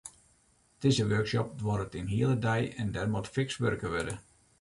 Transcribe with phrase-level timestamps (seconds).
[0.85, 4.15] Dizze workshop duorret in hiele dei en der moat fiks wurke wurde.